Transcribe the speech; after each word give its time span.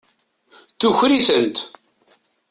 Tuker-itent. 0.79 1.57